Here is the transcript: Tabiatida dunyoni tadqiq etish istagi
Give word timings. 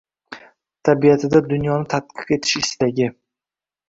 Tabiatida 0.87 1.41
dunyoni 1.51 1.87
tadqiq 1.93 2.33
etish 2.37 2.57
istagi 2.63 3.11